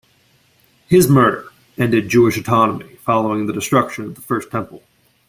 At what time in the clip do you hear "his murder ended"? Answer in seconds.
0.89-2.09